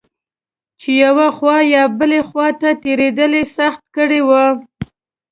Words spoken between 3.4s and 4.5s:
سخت کړي و.